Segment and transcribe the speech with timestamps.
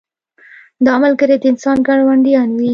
[0.85, 2.69] دا ملګري د انسان ګاونډیان وي.